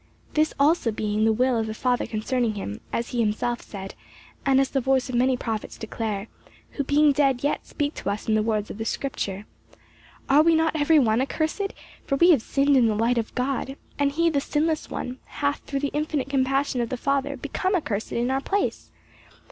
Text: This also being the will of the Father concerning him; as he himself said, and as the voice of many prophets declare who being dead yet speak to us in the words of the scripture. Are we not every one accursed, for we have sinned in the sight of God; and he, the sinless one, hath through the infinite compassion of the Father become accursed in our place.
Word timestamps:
This 0.33 0.51
also 0.59 0.89
being 0.91 1.25
the 1.25 1.31
will 1.31 1.59
of 1.59 1.67
the 1.67 1.75
Father 1.75 2.07
concerning 2.07 2.55
him; 2.55 2.81
as 2.91 3.09
he 3.09 3.19
himself 3.19 3.61
said, 3.61 3.93
and 4.47 4.59
as 4.59 4.71
the 4.71 4.81
voice 4.81 5.09
of 5.09 5.15
many 5.15 5.37
prophets 5.37 5.77
declare 5.77 6.27
who 6.71 6.83
being 6.83 7.11
dead 7.11 7.43
yet 7.43 7.67
speak 7.67 7.93
to 7.93 8.09
us 8.09 8.27
in 8.27 8.33
the 8.33 8.41
words 8.41 8.71
of 8.71 8.79
the 8.79 8.85
scripture. 8.85 9.45
Are 10.27 10.41
we 10.41 10.55
not 10.55 10.75
every 10.75 10.97
one 10.97 11.21
accursed, 11.21 11.71
for 12.03 12.15
we 12.15 12.31
have 12.31 12.41
sinned 12.41 12.75
in 12.75 12.87
the 12.87 12.97
sight 12.97 13.19
of 13.19 13.35
God; 13.35 13.75
and 13.99 14.11
he, 14.11 14.27
the 14.31 14.41
sinless 14.41 14.89
one, 14.89 15.19
hath 15.27 15.59
through 15.67 15.81
the 15.81 15.89
infinite 15.93 16.29
compassion 16.31 16.81
of 16.81 16.89
the 16.89 16.97
Father 16.97 17.37
become 17.37 17.75
accursed 17.75 18.11
in 18.11 18.31
our 18.31 18.41
place. 18.41 18.89